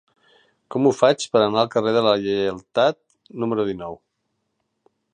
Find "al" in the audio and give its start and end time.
1.65-1.69